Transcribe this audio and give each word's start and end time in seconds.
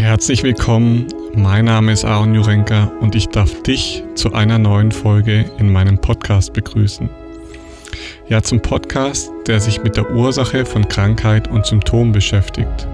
Herzlich 0.00 0.42
willkommen, 0.42 1.08
mein 1.34 1.66
Name 1.66 1.92
ist 1.92 2.06
Aaron 2.06 2.34
Jurenka 2.34 2.84
und 3.00 3.14
ich 3.14 3.26
darf 3.26 3.62
dich 3.64 4.02
zu 4.14 4.32
einer 4.32 4.58
neuen 4.58 4.92
Folge 4.92 5.44
in 5.58 5.70
meinem 5.70 5.98
Podcast 5.98 6.54
begrüßen. 6.54 7.10
Ja, 8.26 8.40
zum 8.42 8.62
Podcast, 8.62 9.30
der 9.46 9.60
sich 9.60 9.82
mit 9.82 9.98
der 9.98 10.10
Ursache 10.10 10.64
von 10.64 10.88
Krankheit 10.88 11.48
und 11.48 11.66
Symptomen 11.66 12.12
beschäftigt. 12.12 12.88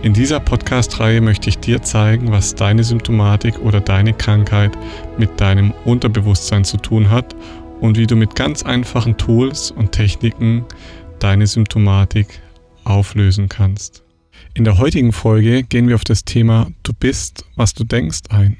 In 0.00 0.14
dieser 0.14 0.40
Podcast-Reihe 0.40 1.20
möchte 1.20 1.50
ich 1.50 1.58
dir 1.58 1.82
zeigen, 1.82 2.32
was 2.32 2.54
deine 2.54 2.84
Symptomatik 2.84 3.58
oder 3.58 3.80
deine 3.80 4.14
Krankheit 4.14 4.72
mit 5.18 5.38
deinem 5.42 5.74
Unterbewusstsein 5.84 6.64
zu 6.64 6.78
tun 6.78 7.10
hat 7.10 7.36
und 7.82 7.98
wie 7.98 8.06
du 8.06 8.16
mit 8.16 8.34
ganz 8.34 8.62
einfachen 8.62 9.18
Tools 9.18 9.70
und 9.70 9.92
Techniken 9.92 10.64
deine 11.18 11.46
Symptomatik 11.46 12.40
auflösen 12.84 13.50
kannst. 13.50 14.04
In 14.54 14.64
der 14.64 14.78
heutigen 14.78 15.12
Folge 15.12 15.62
gehen 15.62 15.88
wir 15.88 15.96
auf 15.96 16.04
das 16.04 16.24
Thema 16.24 16.70
Du 16.82 16.92
bist, 16.92 17.44
was 17.56 17.74
du 17.74 17.84
denkst 17.84 18.22
ein. 18.30 18.56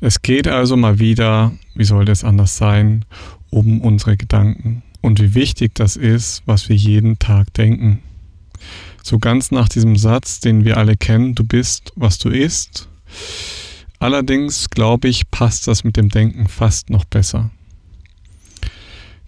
Es 0.00 0.20
geht 0.22 0.46
also 0.46 0.76
mal 0.76 0.98
wieder, 0.98 1.52
wie 1.74 1.84
soll 1.84 2.04
das 2.04 2.24
anders 2.24 2.56
sein, 2.56 3.04
um 3.50 3.80
unsere 3.80 4.16
Gedanken 4.16 4.82
und 5.00 5.20
wie 5.20 5.34
wichtig 5.34 5.74
das 5.74 5.96
ist, 5.96 6.42
was 6.46 6.68
wir 6.68 6.76
jeden 6.76 7.18
Tag 7.18 7.54
denken. 7.54 8.02
So 9.02 9.18
ganz 9.18 9.50
nach 9.50 9.68
diesem 9.68 9.96
Satz, 9.96 10.40
den 10.40 10.64
wir 10.64 10.76
alle 10.76 10.96
kennen, 10.96 11.34
du 11.34 11.44
bist, 11.44 11.92
was 11.94 12.18
du 12.18 12.30
isst. 12.30 12.88
Allerdings 13.98 14.70
glaube 14.70 15.08
ich, 15.08 15.30
passt 15.30 15.66
das 15.68 15.84
mit 15.84 15.96
dem 15.96 16.08
Denken 16.08 16.48
fast 16.48 16.90
noch 16.90 17.04
besser. 17.04 17.50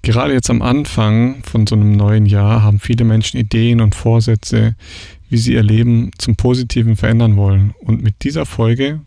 Gerade 0.02 0.32
jetzt 0.32 0.50
am 0.50 0.62
Anfang 0.62 1.42
von 1.42 1.66
so 1.66 1.74
einem 1.74 1.92
neuen 1.92 2.26
Jahr 2.26 2.62
haben 2.62 2.78
viele 2.78 3.04
Menschen 3.04 3.38
Ideen 3.38 3.80
und 3.80 3.94
Vorsätze, 3.94 4.76
wie 5.28 5.36
sie 5.36 5.54
ihr 5.54 5.62
Leben 5.62 6.10
zum 6.18 6.36
Positiven 6.36 6.96
verändern 6.96 7.36
wollen. 7.36 7.74
Und 7.80 8.02
mit 8.02 8.22
dieser 8.22 8.46
Folge 8.46 9.00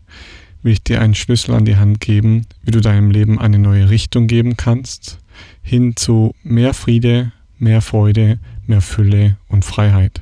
will 0.62 0.72
ich 0.72 0.82
dir 0.82 1.00
einen 1.00 1.14
Schlüssel 1.14 1.54
an 1.54 1.64
die 1.64 1.76
Hand 1.76 2.00
geben, 2.00 2.46
wie 2.62 2.70
du 2.70 2.80
deinem 2.80 3.10
Leben 3.10 3.38
eine 3.38 3.58
neue 3.58 3.88
Richtung 3.88 4.26
geben 4.26 4.56
kannst, 4.56 5.18
hin 5.62 5.96
zu 5.96 6.34
mehr 6.42 6.74
Friede, 6.74 7.32
mehr 7.58 7.80
Freude, 7.80 8.38
mehr 8.66 8.80
Fülle 8.80 9.36
und 9.48 9.64
Freiheit. 9.64 10.20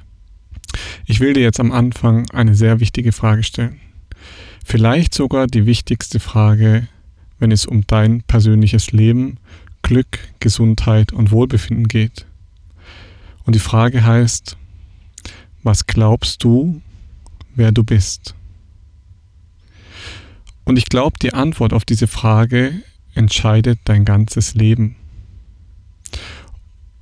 Ich 1.07 1.21
will 1.21 1.33
dir 1.33 1.43
jetzt 1.43 1.61
am 1.61 1.73
Anfang 1.73 2.31
eine 2.31 2.55
sehr 2.55 2.81
wichtige 2.81 3.13
Frage 3.13 3.43
stellen. 3.43 3.81
Vielleicht 4.65 5.15
sogar 5.15 5.47
die 5.47 5.67
wichtigste 5.67 6.21
Frage, 6.21 6.87
wenn 7.39 7.51
es 7.51 7.67
um 7.67 7.87
dein 7.87 8.23
persönliches 8.23 8.93
Leben, 8.93 9.39
Glück, 9.83 10.19
Gesundheit 10.41 11.13
und 11.13 11.31
Wohlbefinden 11.31 11.89
geht. 11.89 12.27
Und 13.45 13.55
die 13.55 13.61
Frage 13.61 14.05
heißt, 14.05 14.57
was 15.63 15.87
glaubst 15.87 16.45
du, 16.45 16.81
wer 17.55 17.73
du 17.73 17.85
bist? 17.85 18.35
Und 20.65 20.77
ich 20.77 20.87
glaube, 20.87 21.19
die 21.21 21.33
Antwort 21.33 21.73
auf 21.73 21.85
diese 21.85 22.07
Frage 22.07 22.83
entscheidet 23.15 23.79
dein 23.85 24.05
ganzes 24.05 24.55
Leben. 24.55 24.97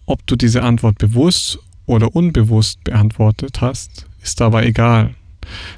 Ob 0.07 0.25
du 0.27 0.37
diese 0.37 0.63
Antwort 0.63 0.99
bewusst 0.99 1.59
oder 1.85 2.15
unbewusst 2.15 2.85
beantwortet 2.85 3.61
hast, 3.61 4.07
ist 4.23 4.41
dabei 4.41 4.67
egal. 4.67 5.15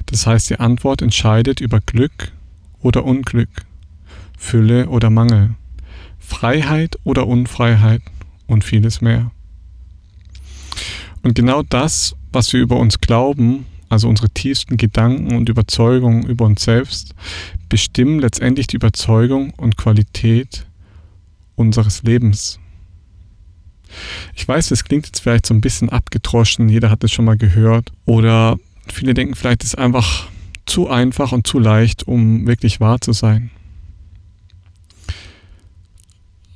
Das 0.05 0.27
heißt, 0.27 0.49
die 0.51 0.59
Antwort 0.59 1.01
entscheidet 1.01 1.61
über 1.61 1.79
Glück 1.81 2.31
oder 2.79 3.05
Unglück, 3.05 3.49
Fülle 4.37 4.87
oder 4.89 5.09
Mangel, 5.09 5.55
Freiheit 6.29 6.97
oder 7.03 7.27
Unfreiheit 7.27 8.01
und 8.47 8.63
vieles 8.63 9.01
mehr. 9.01 9.31
Und 11.23 11.35
genau 11.35 11.63
das, 11.63 12.15
was 12.31 12.53
wir 12.53 12.61
über 12.61 12.77
uns 12.77 13.01
glauben, 13.01 13.65
also 13.89 14.07
unsere 14.07 14.29
tiefsten 14.29 14.77
Gedanken 14.77 15.35
und 15.35 15.49
Überzeugungen 15.49 16.23
über 16.25 16.45
uns 16.45 16.63
selbst, 16.63 17.15
bestimmen 17.67 18.19
letztendlich 18.19 18.67
die 18.67 18.75
Überzeugung 18.75 19.51
und 19.57 19.75
Qualität 19.75 20.65
unseres 21.55 22.03
Lebens. 22.03 22.59
Ich 24.35 24.47
weiß, 24.47 24.69
das 24.69 24.83
klingt 24.83 25.07
jetzt 25.07 25.21
vielleicht 25.21 25.47
so 25.47 25.53
ein 25.55 25.61
bisschen 25.61 25.89
abgedroschen, 25.89 26.69
jeder 26.69 26.91
hat 26.91 27.03
es 27.03 27.11
schon 27.11 27.25
mal 27.25 27.37
gehört. 27.37 27.91
Oder 28.05 28.57
viele 28.87 29.15
denken 29.15 29.33
vielleicht, 29.33 29.63
es 29.63 29.69
ist 29.69 29.79
einfach 29.79 30.27
zu 30.67 30.87
einfach 30.89 31.31
und 31.31 31.47
zu 31.47 31.57
leicht, 31.57 32.07
um 32.07 32.45
wirklich 32.45 32.79
wahr 32.79 33.01
zu 33.01 33.13
sein. 33.13 33.49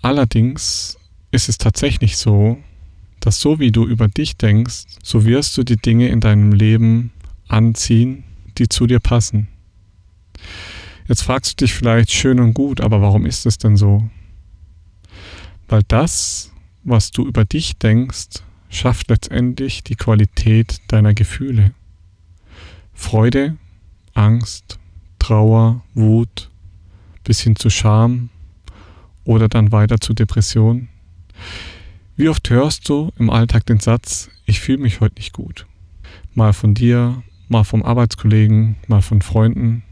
Allerdings 0.03 0.97
ist 1.31 1.47
es 1.47 1.58
tatsächlich 1.58 2.18
so, 2.18 2.58
dass 3.22 3.40
so 3.40 3.59
wie 3.59 3.72
du 3.72 3.88
über 3.88 4.09
dich 4.09 4.36
denkst, 4.36 4.84
so 5.02 5.24
wirst 5.24 5.58
du 5.58 5.64
die 5.64 5.78
Dinge 5.78 6.09
in 6.09 6.19
deinem 6.19 6.52
Leben 6.52 7.14
anziehen, 7.47 8.25
die 8.58 8.68
zu 8.68 8.86
dir 8.86 9.00
passen. 9.00 9.47
Jetzt 11.08 11.24
fragst 11.24 11.53
du 11.53 11.63
dich 11.63 11.74
vielleicht 11.74 12.12
schön 12.12 12.42
und 12.42 12.53
gut, 12.53 12.81
aber 12.81 13.02
warum 13.02 13.25
ist 13.25 13.46
es 13.46 13.58
denn 13.58 13.78
so? 13.78 14.09
Weil 15.69 15.84
das, 15.88 16.52
was 16.84 17.12
du 17.12 17.25
über 17.25 17.46
dich 17.46 17.78
denkst, 17.78 18.44
schafft 18.69 19.09
letztendlich 19.09 19.86
die 19.86 19.96
Qualität 19.96 20.81
deiner 20.90 21.13
Gefühle. 21.13 21.74
Freude, 22.94 23.56
Angst, 24.13 24.80
Trauer, 25.19 25.81
Wut, 25.94 26.50
bis 27.24 27.40
hin 27.40 27.56
zu 27.56 27.69
Scham 27.69 28.30
oder 29.25 29.47
dann 29.47 29.72
weiter 29.72 30.00
zu 30.00 30.13
Depression. 30.13 30.89
Wie 32.16 32.29
oft 32.29 32.50
hörst 32.50 32.88
du 32.89 33.11
im 33.17 33.29
Alltag 33.29 33.66
den 33.66 33.79
Satz, 33.79 34.29
ich 34.45 34.59
fühle 34.59 34.79
mich 34.79 35.00
heute 35.00 35.16
nicht 35.16 35.34
gut? 35.34 35.66
Mal 36.34 36.53
von 36.53 36.73
dir, 36.73 37.23
mal 37.47 37.63
vom 37.63 37.83
Arbeitskollegen, 37.83 38.75
mal 38.88 39.01
von 39.01 39.22
Freunden. 39.22 39.83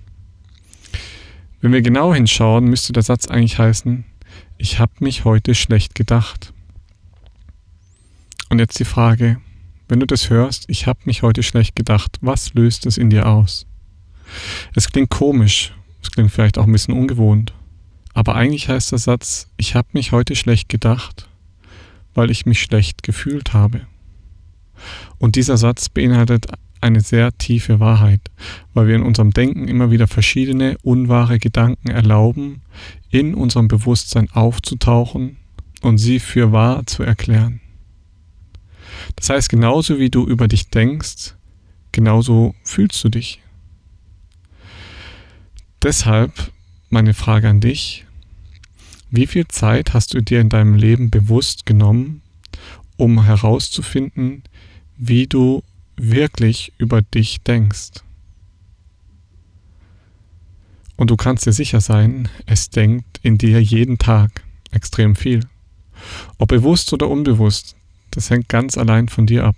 Wenn 1.62 1.74
wir 1.74 1.82
genau 1.82 2.14
hinschauen, 2.14 2.66
müsste 2.66 2.94
der 2.94 3.04
Satz 3.04 3.28
eigentlich 3.28 3.60
heißen, 3.60 4.04
ich 4.58 4.80
habe 4.80 4.92
mich 5.00 5.26
heute 5.26 5.56
schlecht 5.56 5.96
gedacht. 5.96 6.54
Und 8.50 8.60
jetzt 8.60 8.80
die 8.80 8.86
Frage, 8.86 9.38
wenn 9.88 10.00
du 10.00 10.06
das 10.06 10.30
hörst, 10.30 10.66
ich 10.68 10.88
habe 10.88 11.00
mich 11.06 11.22
heute 11.22 11.44
schlecht 11.44 11.76
gedacht, 11.76 12.18
was 12.22 12.54
löst 12.54 12.86
es 12.86 12.98
in 12.98 13.10
dir 13.10 13.28
aus? 13.28 13.66
Es 14.76 14.90
klingt 14.90 15.10
komisch, 15.10 15.74
es 16.02 16.12
klingt 16.12 16.32
vielleicht 16.32 16.58
auch 16.58 16.66
ein 16.66 16.72
bisschen 16.72 16.94
ungewohnt, 16.94 17.54
aber 18.14 18.36
eigentlich 18.36 18.70
heißt 18.70 18.92
der 18.92 19.00
Satz, 19.00 19.48
ich 19.58 19.76
habe 19.76 19.90
mich 19.94 20.12
heute 20.12 20.36
schlecht 20.36 20.70
gedacht 20.70 21.28
weil 22.14 22.32
ich 22.32 22.46
mich 22.46 22.62
schlecht 22.62 23.04
gefühlt 23.04 23.54
habe. 23.54 23.82
Und 25.18 25.36
dieser 25.36 25.58
Satz 25.58 25.90
beinhaltet 25.90 26.48
eine 26.82 27.02
sehr 27.02 27.38
tiefe 27.38 27.80
Wahrheit, 27.80 28.22
weil 28.74 28.88
wir 28.88 28.96
in 28.96 29.04
unserem 29.04 29.32
Denken 29.32 29.68
immer 29.68 29.92
wieder 29.92 30.08
verschiedene 30.08 30.78
unwahre 30.82 31.38
Gedanken 31.38 31.90
erlauben, 31.90 32.62
in 33.10 33.36
unserem 33.36 33.68
Bewusstsein 33.68 34.30
aufzutauchen 34.32 35.38
und 35.82 36.00
sie 36.00 36.20
für 36.20 36.52
wahr 36.52 36.86
zu 36.88 37.04
erklären. 37.04 37.62
Das 39.16 39.30
heißt, 39.30 39.50
genauso 39.50 40.00
wie 40.00 40.10
du 40.10 40.26
über 40.26 40.48
dich 40.48 40.70
denkst, 40.70 41.36
genauso 41.92 42.56
fühlst 42.64 43.04
du 43.04 43.10
dich. 43.10 43.42
Deshalb 45.84 46.52
meine 46.92 47.14
Frage 47.14 47.50
an 47.50 47.62
dich, 47.62 48.06
wie 49.10 49.28
viel 49.28 49.48
Zeit 49.48 49.94
hast 49.94 50.14
du 50.14 50.22
dir 50.22 50.40
in 50.42 50.50
deinem 50.50 50.76
Leben 50.76 51.10
bewusst 51.10 51.66
genommen, 51.66 52.22
um 52.98 53.24
herauszufinden, 53.24 54.44
wie 54.98 55.28
du 55.28 55.64
wirklich 55.98 56.74
über 56.78 57.02
dich 57.02 57.42
denkst? 57.42 58.04
Und 60.96 61.10
du 61.10 61.18
kannst 61.18 61.46
dir 61.46 61.54
sicher 61.54 61.82
sein, 61.82 62.30
es 62.46 62.70
denkt 62.70 63.20
in 63.24 63.38
dir 63.38 63.62
jeden 63.62 63.98
Tag 63.98 64.44
extrem 64.72 65.16
viel. 65.16 65.42
Ob 66.38 66.50
bewusst 66.50 66.94
oder 66.94 67.10
unbewusst, 67.10 67.76
das 68.12 68.30
hängt 68.30 68.50
ganz 68.50 68.78
allein 68.78 69.08
von 69.10 69.26
dir 69.26 69.46
ab. 69.46 69.56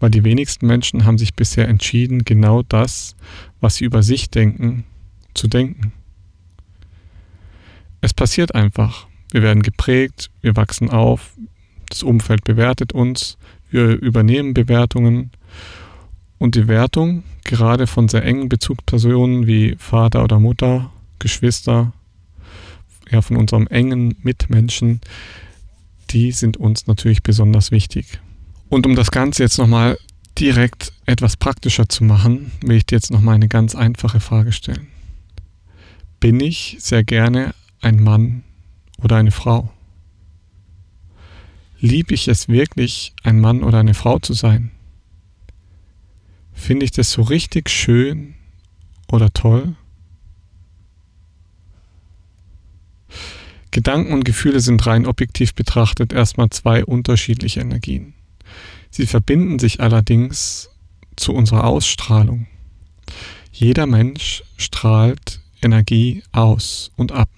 Weil 0.00 0.10
die 0.10 0.24
wenigsten 0.24 0.66
Menschen 0.66 1.04
haben 1.04 1.18
sich 1.18 1.34
bisher 1.34 1.68
entschieden, 1.68 2.24
genau 2.24 2.62
das, 2.62 3.16
was 3.60 3.76
sie 3.76 3.84
über 3.84 4.02
sich 4.02 4.30
denken, 4.30 4.84
zu 5.34 5.48
denken. 5.48 5.92
Es 8.04 8.12
passiert 8.12 8.54
einfach. 8.54 9.06
Wir 9.30 9.40
werden 9.40 9.62
geprägt, 9.62 10.30
wir 10.42 10.56
wachsen 10.56 10.90
auf, 10.90 11.30
das 11.88 12.02
Umfeld 12.02 12.44
bewertet 12.44 12.92
uns, 12.92 13.38
wir 13.70 13.98
übernehmen 13.98 14.52
Bewertungen 14.52 15.30
und 16.36 16.54
die 16.54 16.68
Wertung, 16.68 17.22
gerade 17.44 17.86
von 17.86 18.10
sehr 18.10 18.22
engen 18.22 18.50
Bezugspersonen 18.50 19.46
wie 19.46 19.76
Vater 19.78 20.22
oder 20.22 20.38
Mutter, 20.38 20.92
Geschwister, 21.18 21.94
ja, 23.10 23.22
von 23.22 23.38
unserem 23.38 23.68
engen 23.68 24.16
Mitmenschen, 24.20 25.00
die 26.10 26.30
sind 26.32 26.58
uns 26.58 26.86
natürlich 26.86 27.22
besonders 27.22 27.70
wichtig. 27.70 28.20
Und 28.68 28.84
um 28.84 28.96
das 28.96 29.12
Ganze 29.12 29.44
jetzt 29.44 29.56
nochmal 29.56 29.96
direkt 30.38 30.92
etwas 31.06 31.38
praktischer 31.38 31.88
zu 31.88 32.04
machen, 32.04 32.52
will 32.60 32.76
ich 32.76 32.84
dir 32.84 32.96
jetzt 32.96 33.10
nochmal 33.10 33.36
eine 33.36 33.48
ganz 33.48 33.74
einfache 33.74 34.20
Frage 34.20 34.52
stellen. 34.52 34.88
Bin 36.20 36.38
ich 36.40 36.76
sehr 36.80 37.02
gerne 37.02 37.54
ein 37.84 38.02
Mann 38.02 38.42
oder 39.02 39.16
eine 39.16 39.30
Frau? 39.30 39.72
Liebe 41.78 42.14
ich 42.14 42.28
es 42.28 42.48
wirklich, 42.48 43.12
ein 43.22 43.40
Mann 43.40 43.62
oder 43.62 43.78
eine 43.78 43.94
Frau 43.94 44.18
zu 44.18 44.32
sein? 44.32 44.70
Finde 46.52 46.84
ich 46.84 46.92
das 46.92 47.12
so 47.12 47.22
richtig 47.22 47.68
schön 47.68 48.34
oder 49.12 49.32
toll? 49.32 49.76
Gedanken 53.70 54.12
und 54.12 54.24
Gefühle 54.24 54.60
sind 54.60 54.86
rein 54.86 55.04
objektiv 55.04 55.52
betrachtet 55.54 56.12
erstmal 56.12 56.48
zwei 56.50 56.84
unterschiedliche 56.84 57.60
Energien. 57.60 58.14
Sie 58.90 59.06
verbinden 59.06 59.58
sich 59.58 59.80
allerdings 59.80 60.70
zu 61.16 61.34
unserer 61.34 61.64
Ausstrahlung. 61.64 62.46
Jeder 63.52 63.86
Mensch 63.86 64.44
strahlt 64.56 65.40
Energie 65.60 66.22
aus 66.32 66.92
und 66.96 67.12
ab. 67.12 67.28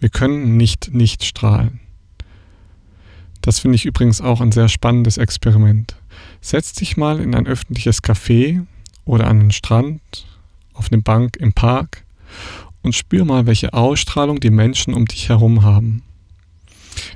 Wir 0.00 0.08
können 0.08 0.56
nicht 0.56 0.92
nicht 0.92 1.24
strahlen. 1.24 1.80
Das 3.42 3.58
finde 3.58 3.76
ich 3.76 3.86
übrigens 3.86 4.20
auch 4.20 4.40
ein 4.40 4.52
sehr 4.52 4.68
spannendes 4.68 5.18
Experiment. 5.18 5.96
Setz 6.40 6.72
dich 6.72 6.96
mal 6.96 7.20
in 7.20 7.34
ein 7.34 7.46
öffentliches 7.46 8.02
Café 8.02 8.66
oder 9.04 9.26
an 9.26 9.40
den 9.40 9.50
Strand, 9.50 10.00
auf 10.74 10.90
eine 10.90 11.00
Bank 11.00 11.36
im 11.36 11.52
Park 11.52 12.04
und 12.82 12.94
spür 12.94 13.24
mal, 13.24 13.46
welche 13.46 13.72
Ausstrahlung 13.72 14.40
die 14.40 14.50
Menschen 14.50 14.94
um 14.94 15.06
dich 15.06 15.28
herum 15.28 15.62
haben. 15.62 16.02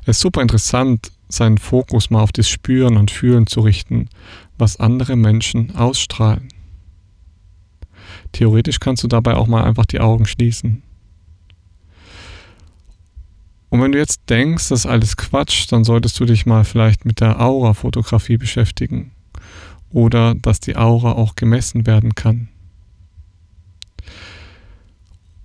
Es 0.03 0.17
ist 0.17 0.21
super 0.21 0.43
interessant, 0.43 1.11
seinen 1.29 1.59
Fokus 1.59 2.11
mal 2.11 2.21
auf 2.21 2.33
das 2.33 2.49
Spüren 2.49 2.97
und 2.97 3.11
Fühlen 3.11 3.47
zu 3.47 3.61
richten, 3.61 4.09
was 4.59 4.79
andere 4.79 5.17
Menschen 5.17 5.75
ausstrahlen. 5.75 6.49
Theoretisch 8.33 8.81
kannst 8.81 9.03
du 9.03 9.09
dabei 9.09 9.35
auch 9.35 9.47
mal 9.47 9.65
einfach 9.65 9.87
die 9.87 10.01
Augen 10.01 10.27
schließen. 10.27 10.83
Und 13.75 13.83
wenn 13.83 13.91
du 13.91 13.99
jetzt 13.99 14.31
denkst, 14.31 14.69
das 14.69 14.83
ist 14.83 14.87
alles 14.87 15.17
Quatsch, 15.17 15.67
dann 15.73 15.83
solltest 15.83 16.21
du 16.21 16.27
dich 16.27 16.47
mal 16.47 16.63
vielleicht 16.63 17.05
mit 17.05 17.21
der 17.21 17.41
Aura-Fotografie 17.41 18.37
beschäftigen. 18.37 19.11
Oder 19.91 20.37
dass 20.37 20.61
die 20.61 20.77
Aura 20.77 21.11
auch 21.11 21.35
gemessen 21.35 21.85
werden 21.85 22.15
kann. 22.15 22.47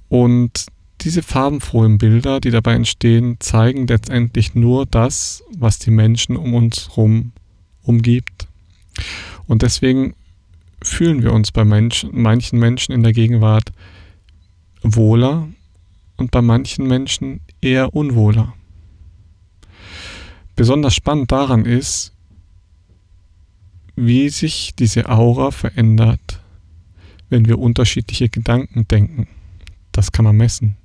Und 0.10 0.68
diese 1.02 1.24
farbenfrohen 1.24 1.98
Bilder, 1.98 2.40
die 2.40 2.52
dabei 2.52 2.76
entstehen, 2.76 3.38
zeigen 3.40 3.88
letztendlich 3.88 4.54
nur 4.54 4.86
das, 4.86 5.44
was 5.58 5.80
die 5.80 5.90
Menschen 5.90 6.38
um 6.38 6.54
uns 6.54 6.90
herum 6.90 7.31
umgibt. 7.81 8.48
Und 9.48 9.64
deswegen 9.64 10.14
fühlen 10.84 11.24
wir 11.24 11.34
uns 11.34 11.52
bei 11.52 11.66
Menschen, 11.66 12.12
manchen 12.14 12.60
Menschen 12.60 12.92
in 12.92 13.02
der 13.02 13.14
Gegenwart 13.14 13.72
wohler 14.84 15.48
und 16.19 16.31
bei 16.31 16.42
manchen 16.42 16.88
Menschen 16.88 17.42
eher 17.62 17.95
unwohler. 17.95 18.54
Besonders 20.56 20.94
spannend 20.94 21.31
daran 21.31 21.66
ist, 21.66 22.13
wie 23.95 24.30
sich 24.30 24.74
diese 24.77 25.10
Aura 25.10 25.51
verändert, 25.51 26.42
wenn 27.30 27.48
wir 27.48 27.60
unterschiedliche 27.60 28.30
Gedanken 28.30 28.88
denken. 28.88 29.27
Das 29.92 30.12
kann 30.12 30.25
man 30.25 30.38
messen. 30.38 30.75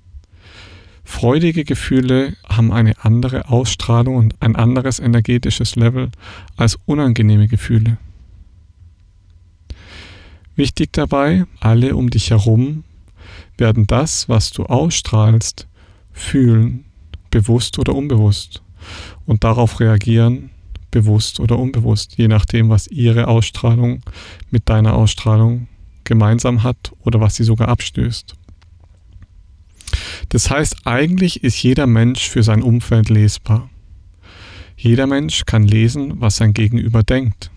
Freudige 1.04 1.64
Gefühle 1.64 2.34
haben 2.48 2.72
eine 2.72 3.04
andere 3.04 3.48
Ausstrahlung 3.48 4.16
und 4.16 4.40
ein 4.40 4.56
anderes 4.56 5.00
energetisches 5.00 5.76
Level 5.76 6.10
als 6.56 6.78
unangenehme 6.86 7.46
Gefühle. 7.46 7.98
Wichtig 10.56 10.92
dabei, 10.92 11.44
alle 11.60 11.96
um 11.96 12.10
dich 12.10 12.30
herum 12.30 12.84
werden 13.56 13.86
das, 13.86 14.28
was 14.28 14.50
du 14.50 14.64
ausstrahlst, 14.64 15.68
fühlen, 16.12 16.84
bewusst 17.30 17.78
oder 17.78 17.94
unbewusst, 17.94 18.62
und 19.26 19.44
darauf 19.44 19.80
reagieren, 19.80 20.50
bewusst 20.90 21.40
oder 21.40 21.58
unbewusst, 21.58 22.16
je 22.16 22.28
nachdem, 22.28 22.68
was 22.68 22.86
ihre 22.86 23.28
Ausstrahlung 23.28 24.00
mit 24.50 24.68
deiner 24.68 24.94
Ausstrahlung 24.94 25.66
gemeinsam 26.04 26.62
hat 26.62 26.92
oder 27.00 27.20
was 27.20 27.36
sie 27.36 27.44
sogar 27.44 27.68
abstößt. 27.68 28.34
Das 30.28 30.50
heißt, 30.50 30.86
eigentlich 30.86 31.42
ist 31.42 31.62
jeder 31.62 31.86
Mensch 31.86 32.28
für 32.28 32.42
sein 32.42 32.62
Umfeld 32.62 33.08
lesbar. 33.08 33.70
Jeder 34.76 35.06
Mensch 35.06 35.44
kann 35.46 35.64
lesen, 35.64 36.20
was 36.20 36.36
sein 36.36 36.52
Gegenüber 36.52 37.02
denkt, 37.02 37.50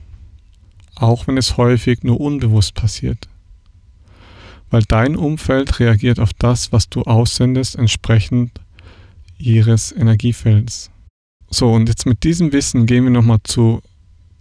auch 0.96 1.28
wenn 1.28 1.38
es 1.38 1.58
häufig 1.58 2.04
nur 2.04 2.20
unbewusst 2.20 2.74
passiert. 2.74 3.28
Weil 4.69 4.84
dein 4.88 5.16
Umfeld 5.16 5.80
reagiert 5.80 6.19
auf 6.19 6.34
das, 6.34 6.72
was 6.72 6.90
du 6.90 7.04
aussendest, 7.04 7.75
entsprechend 7.75 8.60
ihres 9.38 9.92
Energiefelds. 9.92 10.92
So, 11.50 11.72
und 11.72 11.88
jetzt 11.88 12.06
mit 12.06 12.24
diesem 12.24 12.52
Wissen 12.52 12.86
gehen 12.86 13.06
wir 13.06 13.12
nochmal 13.12 13.40
zu 13.44 13.81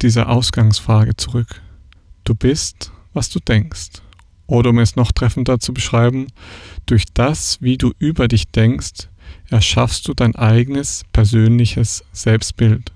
dieser 0.03 0.29
Ausgangsfrage 0.29 1.17
zurück. 1.17 1.63
Du 2.25 2.35
bist, 2.35 2.91
was 3.13 3.29
du 3.29 3.39
denkst. 3.39 4.03
Oder 4.47 4.71
um 4.71 4.79
es 4.79 4.97
noch 4.97 5.13
treffender 5.13 5.59
zu 5.59 5.73
beschreiben, 5.75 6.29
durch 6.87 7.05
das, 7.15 7.61
wie 7.61 7.79
du 7.79 7.93
über 7.99 8.29
dich 8.29 8.49
denkst, 8.49 9.09
erschaffst 9.51 10.07
du 10.07 10.15
dein 10.15 10.37
eigenes 10.37 11.03
persönliches 11.13 12.05
Selbstbild. 12.13 12.93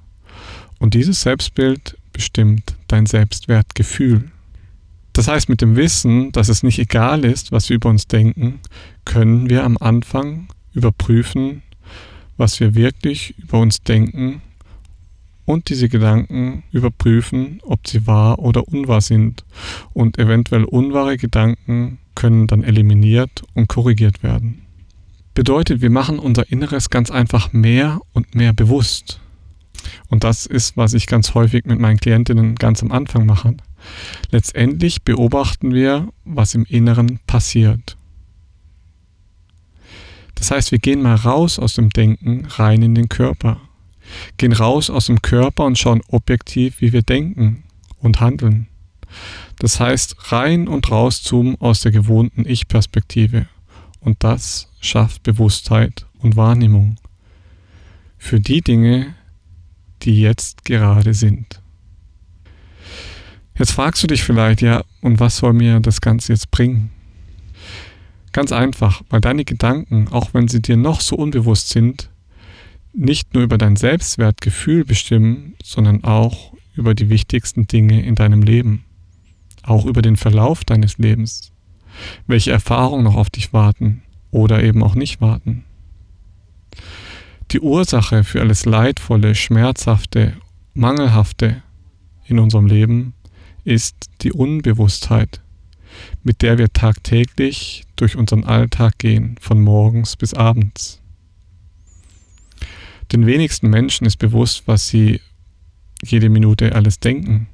Und 0.78 0.94
dieses 0.94 1.22
Selbstbild 1.22 1.96
bestimmt 2.12 2.76
dein 2.88 3.06
Selbstwertgefühl. 3.06 4.30
Das 5.12 5.28
heißt, 5.28 5.48
mit 5.48 5.60
dem 5.60 5.76
Wissen, 5.76 6.32
dass 6.32 6.48
es 6.48 6.62
nicht 6.62 6.78
egal 6.78 7.24
ist, 7.24 7.52
was 7.52 7.68
wir 7.68 7.76
über 7.76 7.88
uns 7.88 8.06
denken, 8.06 8.60
können 9.04 9.50
wir 9.50 9.64
am 9.64 9.76
Anfang 9.78 10.48
überprüfen, 10.72 11.62
was 12.36 12.60
wir 12.60 12.74
wirklich 12.74 13.34
über 13.38 13.58
uns 13.58 13.82
denken 13.82 14.40
und 15.50 15.68
diese 15.68 15.88
Gedanken 15.88 16.62
überprüfen, 16.70 17.60
ob 17.62 17.88
sie 17.88 18.06
wahr 18.06 18.38
oder 18.38 18.68
unwahr 18.68 19.00
sind. 19.00 19.44
Und 19.92 20.18
eventuell 20.18 20.64
unwahre 20.64 21.16
Gedanken 21.16 21.98
können 22.14 22.46
dann 22.46 22.62
eliminiert 22.62 23.42
und 23.54 23.68
korrigiert 23.68 24.22
werden. 24.22 24.62
Bedeutet, 25.34 25.80
wir 25.80 25.90
machen 25.90 26.18
unser 26.18 26.50
Inneres 26.52 26.88
ganz 26.88 27.10
einfach 27.10 27.52
mehr 27.52 28.00
und 28.12 28.34
mehr 28.34 28.52
bewusst. 28.52 29.20
Und 30.08 30.22
das 30.22 30.46
ist, 30.46 30.76
was 30.76 30.92
ich 30.92 31.06
ganz 31.06 31.34
häufig 31.34 31.64
mit 31.64 31.80
meinen 31.80 31.98
Klientinnen 31.98 32.54
ganz 32.54 32.82
am 32.82 32.92
Anfang 32.92 33.26
mache. 33.26 33.56
Letztendlich 34.30 35.02
beobachten 35.02 35.74
wir, 35.74 36.08
was 36.24 36.54
im 36.54 36.64
Inneren 36.64 37.20
passiert. 37.26 37.96
Das 40.34 40.50
heißt, 40.50 40.72
wir 40.72 40.78
gehen 40.78 41.02
mal 41.02 41.16
raus 41.16 41.58
aus 41.58 41.74
dem 41.74 41.90
Denken 41.90 42.46
rein 42.46 42.82
in 42.82 42.94
den 42.94 43.08
Körper 43.08 43.60
gehen 44.36 44.52
raus 44.52 44.90
aus 44.90 45.06
dem 45.06 45.22
Körper 45.22 45.64
und 45.64 45.78
schauen 45.78 46.02
objektiv, 46.08 46.80
wie 46.80 46.92
wir 46.92 47.02
denken 47.02 47.64
und 47.98 48.20
handeln. 48.20 48.68
Das 49.58 49.80
heißt, 49.80 50.32
rein 50.32 50.68
und 50.68 50.90
rauszoomen 50.90 51.60
aus 51.60 51.80
der 51.80 51.92
gewohnten 51.92 52.46
Ich-Perspektive. 52.46 53.46
Und 54.00 54.22
das 54.24 54.70
schafft 54.80 55.22
Bewusstheit 55.22 56.06
und 56.20 56.36
Wahrnehmung 56.36 56.96
für 58.16 58.40
die 58.40 58.62
Dinge, 58.62 59.14
die 60.02 60.20
jetzt 60.20 60.64
gerade 60.64 61.12
sind. 61.14 61.59
Jetzt 63.60 63.72
fragst 63.72 64.02
du 64.02 64.06
dich 64.06 64.22
vielleicht, 64.22 64.62
ja, 64.62 64.84
und 65.02 65.20
was 65.20 65.36
soll 65.36 65.52
mir 65.52 65.80
das 65.80 66.00
Ganze 66.00 66.32
jetzt 66.32 66.50
bringen? 66.50 66.90
Ganz 68.32 68.52
einfach, 68.52 69.02
weil 69.10 69.20
deine 69.20 69.44
Gedanken, 69.44 70.08
auch 70.08 70.32
wenn 70.32 70.48
sie 70.48 70.62
dir 70.62 70.78
noch 70.78 71.02
so 71.02 71.16
unbewusst 71.16 71.68
sind, 71.68 72.08
nicht 72.94 73.34
nur 73.34 73.42
über 73.42 73.58
dein 73.58 73.76
Selbstwertgefühl 73.76 74.86
bestimmen, 74.86 75.56
sondern 75.62 76.04
auch 76.04 76.54
über 76.74 76.94
die 76.94 77.10
wichtigsten 77.10 77.66
Dinge 77.66 78.02
in 78.02 78.14
deinem 78.14 78.40
Leben, 78.40 78.86
auch 79.62 79.84
über 79.84 80.00
den 80.00 80.16
Verlauf 80.16 80.64
deines 80.64 80.96
Lebens, 80.96 81.52
welche 82.26 82.52
Erfahrungen 82.52 83.04
noch 83.04 83.16
auf 83.16 83.28
dich 83.28 83.52
warten 83.52 84.02
oder 84.30 84.62
eben 84.62 84.82
auch 84.82 84.94
nicht 84.94 85.20
warten. 85.20 85.66
Die 87.50 87.60
Ursache 87.60 88.24
für 88.24 88.40
alles 88.40 88.64
Leidvolle, 88.64 89.34
Schmerzhafte, 89.34 90.32
Mangelhafte 90.72 91.62
in 92.24 92.38
unserem 92.38 92.64
Leben 92.64 93.12
ist 93.70 94.10
die 94.22 94.32
Unbewusstheit, 94.32 95.40
mit 96.24 96.42
der 96.42 96.58
wir 96.58 96.72
tagtäglich 96.72 97.84
durch 97.94 98.16
unseren 98.16 98.44
Alltag 98.44 98.98
gehen, 98.98 99.36
von 99.40 99.62
morgens 99.62 100.16
bis 100.16 100.34
abends. 100.34 101.00
Den 103.12 103.26
wenigsten 103.26 103.70
Menschen 103.70 104.06
ist 104.06 104.16
bewusst, 104.16 104.64
was 104.66 104.88
sie 104.88 105.20
jede 106.02 106.30
Minute 106.30 106.74
alles 106.74 106.98
denken, 106.98 107.46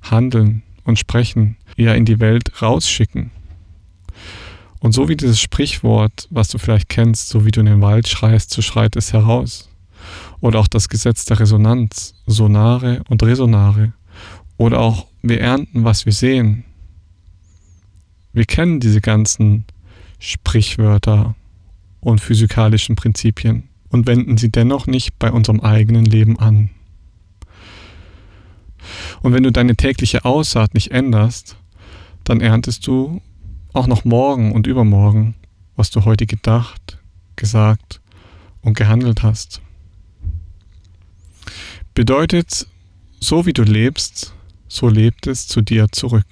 handeln 0.00 0.62
und 0.84 0.98
sprechen, 0.98 1.58
eher 1.76 1.96
in 1.96 2.06
die 2.06 2.18
Welt 2.18 2.62
rausschicken. 2.62 3.30
Und 4.80 4.92
so 4.92 5.10
wie 5.10 5.16
dieses 5.16 5.40
Sprichwort, 5.40 6.28
was 6.30 6.48
du 6.48 6.56
vielleicht 6.56 6.88
kennst, 6.88 7.28
so 7.28 7.44
wie 7.44 7.50
du 7.50 7.60
in 7.60 7.66
den 7.66 7.82
Wald 7.82 8.08
schreist, 8.08 8.50
so 8.50 8.62
schreit 8.62 8.96
es 8.96 9.12
heraus. 9.12 9.68
Oder 10.40 10.60
auch 10.60 10.66
das 10.66 10.88
Gesetz 10.88 11.26
der 11.26 11.40
Resonanz, 11.40 12.14
Sonare 12.26 13.02
und 13.08 13.22
Resonare. 13.22 13.92
Oder 14.56 14.80
auch 14.80 15.11
wir 15.22 15.40
ernten, 15.40 15.84
was 15.84 16.04
wir 16.04 16.12
sehen. 16.12 16.64
Wir 18.32 18.44
kennen 18.44 18.80
diese 18.80 19.00
ganzen 19.00 19.64
Sprichwörter 20.18 21.34
und 22.00 22.20
physikalischen 22.20 22.96
Prinzipien 22.96 23.68
und 23.88 24.06
wenden 24.06 24.36
sie 24.36 24.50
dennoch 24.50 24.86
nicht 24.86 25.18
bei 25.18 25.30
unserem 25.30 25.60
eigenen 25.60 26.04
Leben 26.04 26.38
an. 26.38 26.70
Und 29.20 29.32
wenn 29.32 29.42
du 29.42 29.52
deine 29.52 29.76
tägliche 29.76 30.24
Aussaat 30.24 30.74
nicht 30.74 30.90
änderst, 30.90 31.56
dann 32.24 32.40
erntest 32.40 32.86
du 32.86 33.20
auch 33.72 33.86
noch 33.86 34.04
morgen 34.04 34.52
und 34.52 34.66
übermorgen, 34.66 35.34
was 35.76 35.90
du 35.90 36.04
heute 36.04 36.26
gedacht, 36.26 36.98
gesagt 37.36 38.00
und 38.60 38.76
gehandelt 38.76 39.22
hast. 39.22 39.60
Bedeutet, 41.94 42.66
so 43.20 43.46
wie 43.46 43.52
du 43.52 43.62
lebst, 43.62 44.34
so 44.72 44.88
lebt 44.88 45.26
es 45.26 45.46
zu 45.46 45.60
dir 45.60 45.88
zurück. 45.92 46.24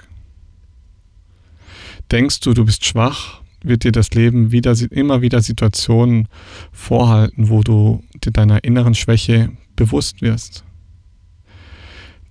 Denkst 2.11 2.41
du, 2.41 2.55
du 2.55 2.65
bist 2.65 2.87
schwach, 2.87 3.43
wird 3.63 3.85
dir 3.85 3.93
das 3.93 4.13
Leben 4.13 4.51
wieder, 4.51 4.75
immer 4.91 5.21
wieder 5.21 5.43
Situationen 5.43 6.27
vorhalten, 6.73 7.51
wo 7.51 7.63
du 7.63 8.03
dir 8.25 8.33
deiner 8.33 8.65
inneren 8.65 8.95
Schwäche 8.95 9.51
bewusst 9.77 10.23
wirst. 10.23 10.65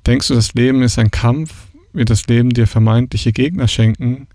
Denkst 0.07 0.29
du, 0.29 0.33
das 0.33 0.55
Leben 0.55 0.81
ist 0.81 0.97
ein 0.97 1.11
Kampf, 1.11 1.67
wird 1.93 2.09
das 2.09 2.25
Leben 2.25 2.49
dir 2.49 2.65
vermeintliche 2.65 3.31
Gegner 3.31 3.67
schenken, 3.67 4.27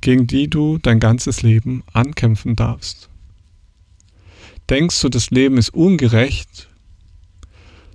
gegen 0.00 0.26
die 0.26 0.48
du 0.48 0.78
dein 0.78 1.00
ganzes 1.00 1.42
Leben 1.42 1.82
ankämpfen 1.92 2.56
darfst. 2.56 3.10
Denkst 4.70 4.98
du, 5.02 5.10
das 5.10 5.30
Leben 5.30 5.58
ist 5.58 5.74
ungerecht, 5.74 6.70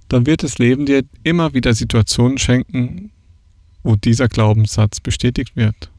dann 0.09 0.27
wird 0.27 0.43
das 0.43 0.59
Leben 0.59 0.85
dir 0.85 1.03
immer 1.23 1.55
wieder 1.55 1.73
Situationen 1.73 2.37
schenken, 2.37 3.11
wo 3.85 3.95
dieser 3.95 4.27
Glaubenssatz 4.27 4.99
bestätigt 4.99 5.55
wird. 5.55 5.91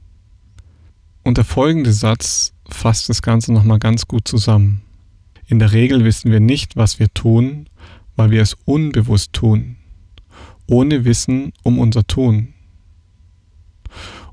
Und 1.23 1.39
der 1.39 1.45
folgende 1.45 1.93
Satz 1.93 2.53
fasst 2.69 3.09
das 3.09 3.23
Ganze 3.23 3.53
nochmal 3.53 3.79
ganz 3.79 4.07
gut 4.07 4.27
zusammen. 4.27 4.83
In 5.47 5.61
der 5.61 5.71
Regel 5.73 6.05
wissen 6.05 6.33
wir 6.33 6.41
nicht, 6.41 6.77
was 6.77 6.99
wir 6.99 7.09
tun, 7.15 7.69
weil 8.17 8.33
wir 8.33 8.43
es 8.43 8.55
unbewusst 8.65 9.33
tun, 9.33 9.77
ohne 10.67 11.05
Wissen 11.05 11.53
um 11.63 11.79
unser 11.79 12.05
Tun. 12.05 12.55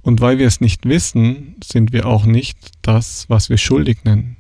Und 0.02 0.20
weil 0.20 0.40
wir 0.40 0.48
es 0.48 0.60
nicht 0.60 0.88
wissen, 0.88 1.56
sind 1.64 1.94
wir 1.94 2.08
auch 2.08 2.26
nicht 2.26 2.58
das, 2.82 3.30
was 3.30 3.50
wir 3.50 3.58
schuldig 3.58 4.04
nennen. 4.04 4.36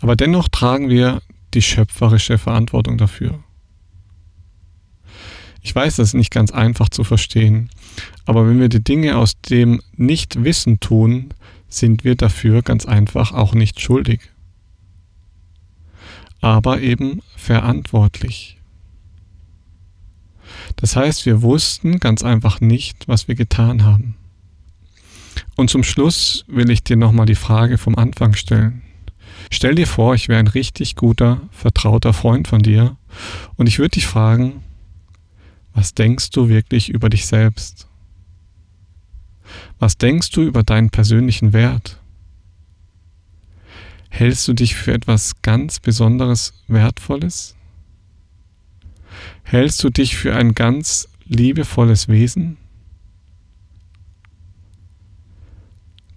Aber 0.00 0.16
dennoch 0.16 0.48
tragen 0.48 0.88
wir 0.88 1.22
die 1.54 1.62
schöpferische 1.62 2.36
Verantwortung 2.36 2.98
dafür. 2.98 3.44
Ich 5.62 5.72
weiß, 5.72 5.96
das 5.96 6.08
ist 6.08 6.14
nicht 6.14 6.32
ganz 6.32 6.50
einfach 6.50 6.88
zu 6.88 7.04
verstehen, 7.04 7.70
aber 8.24 8.48
wenn 8.48 8.60
wir 8.60 8.68
die 8.68 8.82
Dinge 8.82 9.16
aus 9.16 9.40
dem 9.40 9.80
Nichtwissen 9.96 10.80
tun, 10.80 11.34
sind 11.68 12.04
wir 12.04 12.14
dafür 12.14 12.62
ganz 12.62 12.86
einfach 12.86 13.32
auch 13.32 13.54
nicht 13.54 13.80
schuldig, 13.80 14.20
aber 16.40 16.80
eben 16.80 17.22
verantwortlich. 17.36 18.58
Das 20.76 20.96
heißt, 20.96 21.26
wir 21.26 21.42
wussten 21.42 21.98
ganz 21.98 22.22
einfach 22.22 22.60
nicht, 22.60 23.08
was 23.08 23.28
wir 23.28 23.34
getan 23.34 23.84
haben. 23.84 24.16
Und 25.56 25.70
zum 25.70 25.82
Schluss 25.82 26.44
will 26.48 26.70
ich 26.70 26.82
dir 26.82 26.96
nochmal 26.96 27.26
die 27.26 27.34
Frage 27.34 27.78
vom 27.78 27.96
Anfang 27.96 28.34
stellen. 28.34 28.82
Stell 29.50 29.74
dir 29.74 29.86
vor, 29.86 30.14
ich 30.14 30.28
wäre 30.28 30.40
ein 30.40 30.46
richtig 30.46 30.96
guter, 30.96 31.40
vertrauter 31.50 32.12
Freund 32.12 32.48
von 32.48 32.60
dir 32.60 32.96
und 33.56 33.66
ich 33.66 33.78
würde 33.78 33.90
dich 33.90 34.06
fragen, 34.06 34.62
was 35.74 35.94
denkst 35.94 36.30
du 36.30 36.48
wirklich 36.48 36.90
über 36.90 37.08
dich 37.08 37.26
selbst? 37.26 37.88
Was 39.78 39.96
denkst 39.96 40.30
du 40.30 40.42
über 40.42 40.62
deinen 40.62 40.90
persönlichen 40.90 41.52
Wert? 41.52 41.98
Hältst 44.08 44.46
du 44.46 44.52
dich 44.52 44.74
für 44.74 44.92
etwas 44.92 45.40
ganz 45.42 45.80
Besonderes 45.80 46.52
Wertvolles? 46.68 47.56
Hältst 49.42 49.82
du 49.82 49.90
dich 49.90 50.16
für 50.16 50.36
ein 50.36 50.54
ganz 50.54 51.08
liebevolles 51.24 52.08
Wesen? 52.08 52.58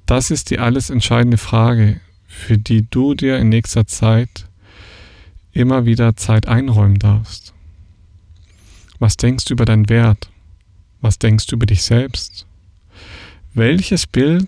Das 0.06 0.30
ist 0.30 0.52
die 0.52 0.60
alles 0.60 0.90
entscheidende 0.90 1.38
Frage, 1.38 2.00
für 2.28 2.58
die 2.58 2.86
du 2.88 3.16
dir 3.16 3.40
in 3.40 3.50
nächster 3.50 3.88
Zeit 3.88 4.48
immer 5.52 5.86
wieder 5.86 6.16
Zeit 6.16 6.48
einräumen 6.48 7.00
darfst. 7.00 7.55
Was 9.00 9.18
denkst 9.18 9.46
du 9.46 9.54
über 9.54 9.66
deinen 9.66 9.90
Wert? 9.90 10.30
Was 11.02 11.20
denkst 11.20 11.48
du 11.48 11.56
über 11.56 11.66
dich 11.66 11.84
selbst? 11.84 12.46
Welches 13.54 14.08
Bild 14.08 14.48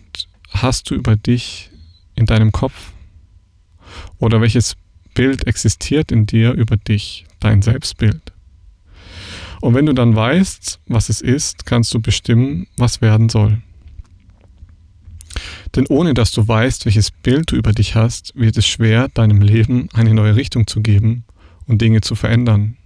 hast 0.52 0.90
du 0.90 0.96
über 0.96 1.16
dich 1.16 1.70
in 2.16 2.26
deinem 2.26 2.52
Kopf? 2.52 2.92
Oder 4.20 4.42
welches 4.42 4.76
Bild 5.14 5.48
existiert 5.48 6.12
in 6.12 6.26
dir 6.26 6.54
über 6.54 6.78
dich, 6.78 7.26
dein 7.40 7.62
Selbstbild? 7.62 8.34
Und 9.62 9.74
wenn 9.74 9.86
du 9.86 9.94
dann 9.94 10.16
weißt, 10.16 10.80
was 10.88 11.10
es 11.10 11.22
ist, 11.22 11.66
kannst 11.66 11.94
du 11.94 12.00
bestimmen, 12.00 12.68
was 12.78 13.02
werden 13.02 13.30
soll. 13.30 13.62
Denn 15.76 15.86
ohne 15.88 16.14
dass 16.14 16.32
du 16.32 16.48
weißt, 16.48 16.86
welches 16.86 17.12
Bild 17.12 17.52
du 17.52 17.56
über 17.56 17.72
dich 17.72 17.96
hast, 17.96 18.34
wird 18.36 18.58
es 18.58 18.68
schwer, 18.68 19.10
deinem 19.10 19.42
Leben 19.42 19.90
eine 19.94 20.14
neue 20.14 20.36
Richtung 20.36 20.68
zu 20.68 20.82
geben 20.82 21.26
und 21.66 21.82
Dinge 21.82 22.02
zu 22.02 22.16
verändern. 22.16 22.78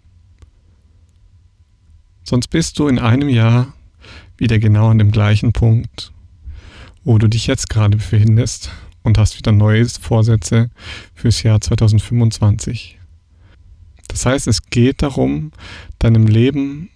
Sonst 2.32 2.48
bist 2.48 2.80
du 2.80 2.88
in 2.88 2.98
einem 2.98 3.28
Jahr 3.28 3.74
wieder 4.38 4.58
genau 4.58 4.88
an 4.88 5.00
dem 5.00 5.12
gleichen 5.12 5.52
Punkt, 5.52 6.14
wo 7.04 7.18
du 7.18 7.28
dich 7.28 7.46
jetzt 7.46 7.70
gerade 7.70 7.98
befindest 7.98 8.72
und 9.04 9.18
hast 9.18 9.38
wieder 9.38 9.52
neue 9.52 9.86
Vorsätze 9.86 10.70
fürs 11.14 11.44
Jahr 11.44 11.60
2025. 11.60 12.98
Das 14.08 14.26
heißt, 14.26 14.48
es 14.48 14.68
geht 14.68 15.02
darum, 15.02 15.52
deinem 16.00 16.26
Leben 16.26 16.88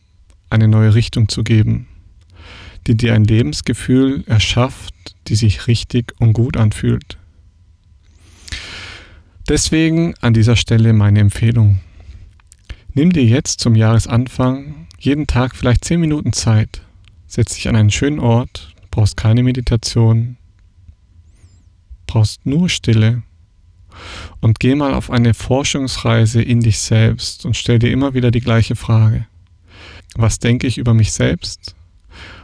eine 0.49 0.69
neue 0.69 0.95
Richtung 0.95 1.27
zu 1.27 1.43
geben, 1.43 1.89
die 2.87 2.95
dir 2.95 3.13
ein 3.13 3.25
Lebensgefühl 3.25 4.23
erschafft, 4.27 5.17
die 5.27 5.35
sich 5.35 5.67
richtig 5.67 6.13
und 6.17 6.31
gut 6.31 6.55
anfühlt. 6.55 7.17
Deswegen 9.49 10.13
an 10.21 10.33
dieser 10.33 10.55
Stelle 10.55 10.93
meine 10.93 11.19
Empfehlung. 11.19 11.81
Nimm 12.97 13.11
dir 13.11 13.25
jetzt 13.25 13.59
zum 13.59 13.75
Jahresanfang 13.75 14.87
jeden 14.97 15.27
Tag 15.27 15.53
vielleicht 15.53 15.83
10 15.83 15.99
Minuten 15.99 16.31
Zeit. 16.31 16.81
Setz 17.27 17.55
dich 17.55 17.67
an 17.67 17.75
einen 17.75 17.91
schönen 17.91 18.19
Ort, 18.19 18.73
brauchst 18.89 19.17
keine 19.17 19.43
Meditation, 19.43 20.37
brauchst 22.07 22.45
nur 22.45 22.69
Stille 22.69 23.23
und 24.39 24.61
geh 24.61 24.75
mal 24.75 24.93
auf 24.93 25.11
eine 25.11 25.33
Forschungsreise 25.33 26.41
in 26.41 26.61
dich 26.61 26.79
selbst 26.79 27.45
und 27.45 27.57
stell 27.57 27.79
dir 27.79 27.91
immer 27.91 28.13
wieder 28.13 28.31
die 28.31 28.39
gleiche 28.39 28.77
Frage. 28.77 29.27
Was 30.15 30.39
denke 30.39 30.65
ich 30.65 30.77
über 30.77 30.93
mich 30.93 31.11
selbst 31.11 31.75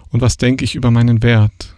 und 0.09 0.19
was 0.19 0.35
denke 0.35 0.65
ich 0.65 0.75
über 0.75 0.91
meinen 0.91 1.23
Wert? 1.23 1.73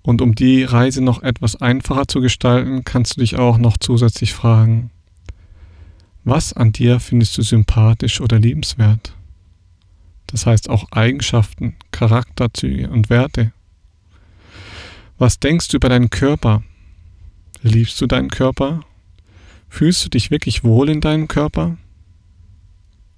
Und 0.00 0.22
um 0.22 0.34
die 0.34 0.64
Reise 0.64 1.04
noch 1.04 1.22
etwas 1.22 1.56
einfacher 1.56 2.08
zu 2.08 2.22
gestalten, 2.22 2.82
kannst 2.82 3.16
du 3.16 3.20
dich 3.20 3.36
auch 3.36 3.58
noch 3.58 3.76
zusätzlich 3.76 4.32
fragen, 4.32 4.90
was 6.26 6.52
an 6.52 6.72
dir 6.72 6.98
findest 6.98 7.38
du 7.38 7.42
sympathisch 7.42 8.20
oder 8.20 8.38
liebenswert? 8.40 9.14
Das 10.26 10.44
heißt 10.44 10.68
auch 10.68 10.90
Eigenschaften, 10.90 11.76
Charakterzüge 11.92 12.90
und 12.90 13.10
Werte. 13.10 13.52
Was 15.18 15.38
denkst 15.38 15.68
du 15.68 15.76
über 15.76 15.88
deinen 15.88 16.10
Körper? 16.10 16.64
Liebst 17.62 18.00
du 18.00 18.08
deinen 18.08 18.28
Körper? 18.28 18.80
Fühlst 19.68 20.04
du 20.04 20.08
dich 20.08 20.32
wirklich 20.32 20.64
wohl 20.64 20.88
in 20.88 21.00
deinem 21.00 21.28
Körper? 21.28 21.76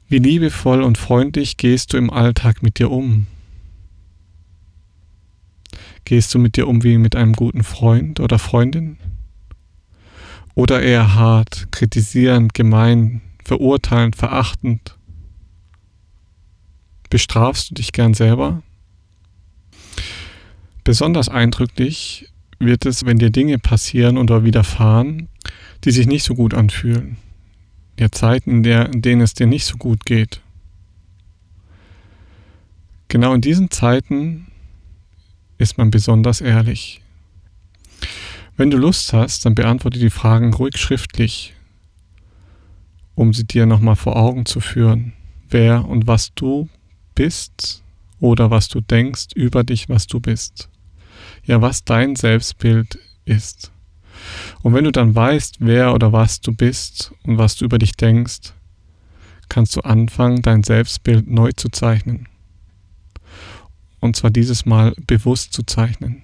Wie 0.08 0.18
liebevoll 0.18 0.82
und 0.82 0.98
freundlich 0.98 1.56
gehst 1.56 1.94
du 1.94 1.96
im 1.96 2.10
Alltag 2.10 2.62
mit 2.62 2.78
dir 2.78 2.90
um? 2.90 3.26
Gehst 6.04 6.34
du 6.34 6.38
mit 6.38 6.56
dir 6.56 6.68
um 6.68 6.84
wie 6.84 6.98
mit 6.98 7.16
einem 7.16 7.32
guten 7.32 7.64
Freund 7.64 8.20
oder 8.20 8.38
Freundin? 8.38 8.98
Oder 10.58 10.82
eher 10.82 11.14
hart, 11.14 11.68
kritisierend, 11.70 12.52
gemein, 12.52 13.20
verurteilend, 13.44 14.16
verachtend? 14.16 14.98
Bestrafst 17.10 17.70
du 17.70 17.74
dich 17.76 17.92
gern 17.92 18.12
selber? 18.12 18.64
Besonders 20.82 21.28
eindrücklich 21.28 22.28
wird 22.58 22.86
es, 22.86 23.06
wenn 23.06 23.20
dir 23.20 23.30
Dinge 23.30 23.60
passieren 23.60 24.18
oder 24.18 24.42
widerfahren, 24.42 25.28
die 25.84 25.92
sich 25.92 26.08
nicht 26.08 26.24
so 26.24 26.34
gut 26.34 26.54
anfühlen. 26.54 27.18
Ja, 27.96 28.10
Zeiten, 28.10 28.50
in, 28.50 28.62
der, 28.64 28.92
in 28.92 29.00
denen 29.00 29.20
es 29.20 29.34
dir 29.34 29.46
nicht 29.46 29.64
so 29.64 29.76
gut 29.76 30.06
geht. 30.06 30.40
Genau 33.06 33.32
in 33.32 33.42
diesen 33.42 33.70
Zeiten 33.70 34.48
ist 35.56 35.78
man 35.78 35.92
besonders 35.92 36.40
ehrlich. 36.40 37.00
Wenn 38.58 38.70
du 38.70 38.76
Lust 38.76 39.12
hast, 39.12 39.46
dann 39.46 39.54
beantworte 39.54 40.00
die 40.00 40.10
Fragen 40.10 40.52
ruhig 40.52 40.78
schriftlich, 40.78 41.54
um 43.14 43.32
sie 43.32 43.44
dir 43.44 43.66
nochmal 43.66 43.94
vor 43.94 44.16
Augen 44.16 44.46
zu 44.46 44.58
führen, 44.58 45.12
wer 45.48 45.84
und 45.84 46.08
was 46.08 46.34
du 46.34 46.68
bist 47.14 47.84
oder 48.18 48.50
was 48.50 48.66
du 48.66 48.80
denkst 48.80 49.28
über 49.36 49.62
dich, 49.62 49.88
was 49.88 50.08
du 50.08 50.18
bist. 50.18 50.68
Ja, 51.44 51.62
was 51.62 51.84
dein 51.84 52.16
Selbstbild 52.16 52.98
ist. 53.24 53.70
Und 54.64 54.74
wenn 54.74 54.82
du 54.82 54.90
dann 54.90 55.14
weißt, 55.14 55.58
wer 55.60 55.94
oder 55.94 56.12
was 56.12 56.40
du 56.40 56.52
bist 56.52 57.12
und 57.22 57.38
was 57.38 57.54
du 57.54 57.64
über 57.64 57.78
dich 57.78 57.92
denkst, 57.92 58.54
kannst 59.48 59.76
du 59.76 59.82
anfangen, 59.82 60.42
dein 60.42 60.64
Selbstbild 60.64 61.30
neu 61.30 61.52
zu 61.52 61.68
zeichnen. 61.68 62.26
Und 64.00 64.16
zwar 64.16 64.32
dieses 64.32 64.66
Mal 64.66 64.94
bewusst 65.06 65.52
zu 65.52 65.62
zeichnen. 65.62 66.22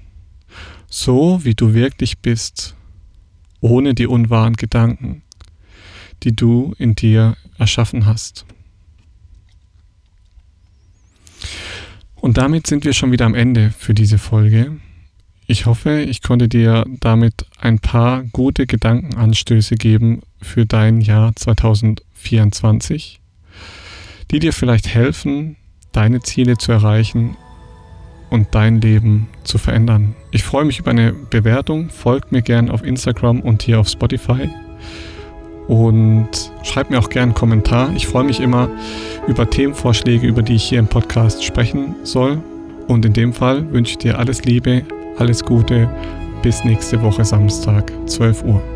So 0.89 1.41
wie 1.45 1.55
du 1.55 1.75
wirklich 1.75 2.19
bist, 2.19 2.75
ohne 3.61 3.95
die 3.95 4.07
unwahren 4.07 4.55
Gedanken, 4.55 5.23
die 6.23 6.37
du 6.37 6.75
in 6.79 6.95
dir 6.95 7.37
erschaffen 7.59 8.07
hast. 8.07 8.45
Und 12.17 12.39
damit 12.39 12.67
sind 12.67 12.85
wir 12.85 12.93
schon 12.93 13.13
wieder 13.13 13.27
am 13.27 13.35
Ende 13.35 13.71
für 13.71 13.93
diese 13.93 14.19
Folge. 14.19 14.81
Ich 15.47 15.67
hoffe, 15.67 16.01
ich 16.01 16.23
konnte 16.23 16.49
dir 16.49 16.87
damit 17.01 17.45
ein 17.59 17.79
paar 17.79 18.23
gute 18.23 18.67
Gedankenanstöße 18.67 19.75
geben 19.75 20.23
für 20.41 20.65
dein 20.65 21.03
Jahr 21.03 21.37
2024, 21.37 23.21
die 24.31 24.39
dir 24.39 24.55
vielleicht 24.55 24.89
helfen, 24.89 25.57
deine 25.93 26.21
Ziele 26.21 26.57
zu 26.57 26.73
erreichen 26.73 27.37
und 28.35 28.49
dein 28.51 28.81
Leben 28.81 29.29
zu 29.45 29.59
verändern. 29.59 30.17
Ich 30.33 30.43
freue 30.43 30.65
mich 30.65 30.81
über 30.81 30.91
eine 30.91 31.13
Bewertung, 31.13 31.89
folgt 31.89 32.33
mir 32.33 32.43
gern 32.43 32.69
auf 32.69 32.85
Instagram 32.85 33.41
und 33.41 33.63
hier 33.63 33.79
auf 33.79 33.89
Spotify 33.89 34.51
und 35.69 36.29
schreib 36.65 36.91
mir 36.91 36.99
auch 36.99 37.09
gern 37.09 37.31
einen 37.31 37.35
Kommentar. 37.35 37.91
Ich 37.95 38.09
freue 38.09 38.25
mich 38.25 38.41
immer 38.41 38.69
über 39.29 39.49
Themenvorschläge, 39.49 40.27
über 40.27 40.43
die 40.43 40.57
ich 40.57 40.65
hier 40.65 40.81
im 40.81 40.89
Podcast 40.89 41.45
sprechen 41.45 41.95
soll. 42.03 42.43
Und 42.89 43.07
in 43.07 43.13
dem 43.13 43.33
Fall 43.33 43.73
wünsche 43.73 43.93
ich 43.93 43.99
dir 43.99 44.19
alles 44.19 44.45
Liebe, 44.45 44.83
alles 45.17 45.45
Gute. 45.45 45.89
Bis 46.43 46.65
nächste 46.65 47.01
Woche 47.03 47.25
Samstag, 47.25 47.93
12 48.07 48.43
Uhr. 48.43 48.74